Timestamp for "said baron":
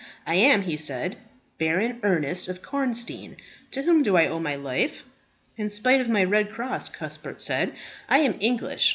0.77-1.99